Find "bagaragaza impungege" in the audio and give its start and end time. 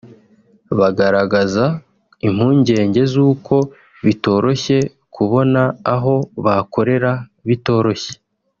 0.79-3.01